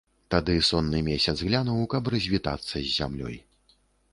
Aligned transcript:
Тады 0.35 0.53
сонны 0.69 1.01
месяц 1.09 1.35
глянуў, 1.49 1.77
каб 1.93 2.09
развітацца 2.15 2.73
з 2.81 2.85
зямлёй. 2.97 3.35